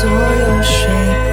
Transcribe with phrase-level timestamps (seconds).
[0.00, 1.27] 所有水。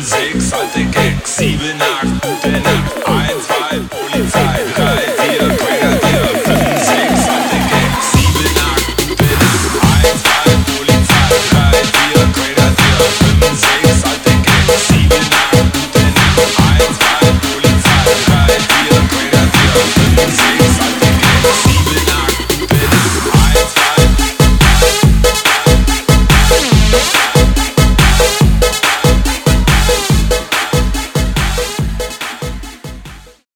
[0.00, 0.39] music.